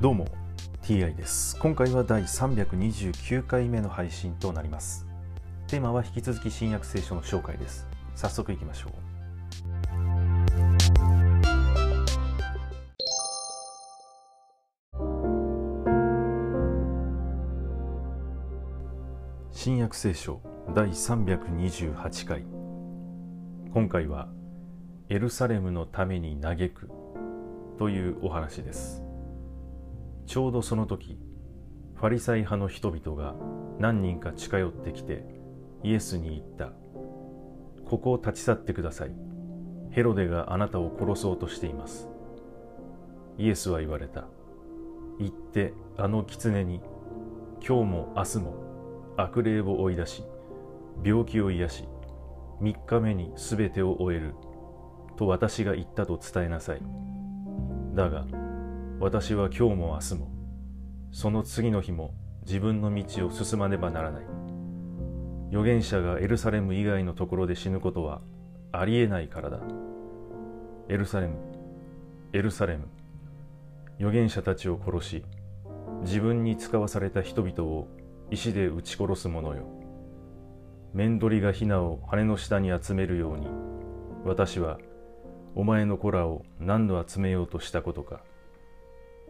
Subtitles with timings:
[0.00, 0.28] どうも
[0.82, 1.58] TI です。
[1.58, 5.04] 今回は第329回目の配信となります。
[5.66, 7.84] テーマは引き続き新約聖書の紹介です。
[8.14, 8.92] 早速いきましょう。
[19.50, 20.40] 新約聖書
[20.76, 22.44] 第328回。
[23.74, 24.28] 今回は
[25.08, 26.88] エルサレムのために嘆く
[27.80, 29.07] というお話です。
[30.28, 31.18] ちょうどその時
[31.94, 33.34] ファリサイ派の人々が
[33.78, 35.24] 何人か近寄ってきて
[35.82, 36.72] イエスに言った。
[37.86, 39.12] ここを立ち去ってください。
[39.90, 42.08] ヘロデがあなたを殺そうとしています。
[43.38, 44.26] イエスは言われた。
[45.18, 46.82] 行ってあの狐に
[47.66, 50.24] 今日も明日も悪霊を追い出し
[51.02, 51.88] 病気を癒し
[52.60, 54.34] 3日目に全てを終える。
[55.16, 56.82] と私が言ったと伝えなさい。
[57.94, 58.26] だが
[59.00, 60.28] 私は今日も明日も
[61.12, 62.14] その次の日も
[62.44, 64.24] 自分の道を進まねばならない。
[65.50, 68.20] 預言者がエルサレム以外のところで死ぬことは
[68.72, 69.60] ありえないからだ。
[70.88, 71.36] エルサレム
[72.32, 72.88] エルサレム
[73.98, 75.24] 預言者たちを殺し
[76.02, 77.86] 自分に使わされた人々を
[78.32, 79.62] 石で撃ち殺す者よ。
[80.92, 83.46] 面取りがヒナを羽の下に集めるように
[84.24, 84.78] 私は
[85.54, 88.22] お前の子らを何度集めようとしたことか。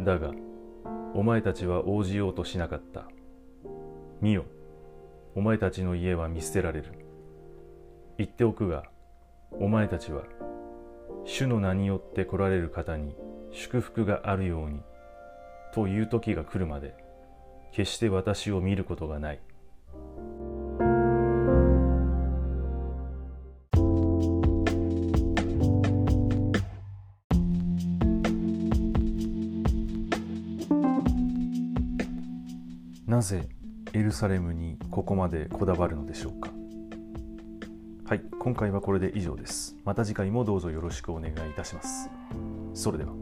[0.00, 0.32] だが
[1.14, 3.08] お前たちは応じようとしなかった。
[4.20, 4.44] 見よ
[5.34, 6.86] お前たちの家は見捨てられる。
[8.18, 8.84] 言っておくが
[9.52, 10.22] お前たちは
[11.24, 13.14] 主の名によって来られる方に
[13.52, 14.80] 祝福があるように
[15.74, 16.94] という時が来るまで
[17.72, 19.40] 決して私を見ることがない。
[33.06, 33.48] なぜ
[33.92, 36.50] エルサレムにここまでこだわるのでしょうか？
[38.04, 39.76] はい今回はこれで以上です。
[39.84, 42.10] また次回もどうぞよろしくお願いいたします。
[42.74, 43.12] それでは。